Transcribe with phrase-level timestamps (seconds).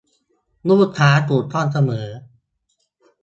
[0.69, 2.07] ลูกค้าถูกต้องเสมอ